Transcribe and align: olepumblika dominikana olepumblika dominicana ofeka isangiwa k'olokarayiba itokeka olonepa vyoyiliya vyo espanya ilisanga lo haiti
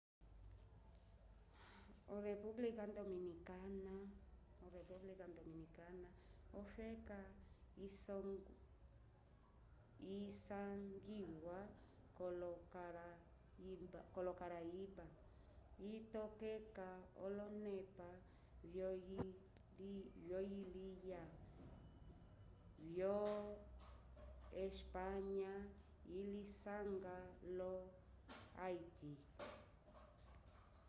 olepumblika 2.15 2.83
dominikana 2.97 3.95
olepumblika 4.65 5.25
dominicana 5.37 6.09
ofeka 6.59 7.19
isangiwa 10.37 11.59
k'olokarayiba 14.13 15.05
itokeka 15.91 16.87
olonepa 17.25 18.09
vyoyiliya 20.27 21.23
vyo 22.91 23.17
espanya 24.65 25.53
ilisanga 26.19 27.15
lo 27.57 27.73
haiti 28.57 29.11